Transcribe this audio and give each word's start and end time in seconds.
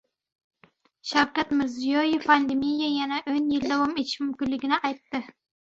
Shavkat 1.09 1.51
Mirziyoev 1.59 2.25
pandemiya 2.31 2.89
yana 2.95 3.21
o‘n 3.35 3.53
yil 3.53 3.69
davom 3.75 3.95
etishi 4.05 4.27
mumkinligini 4.27 4.85
aytdi 4.91 5.25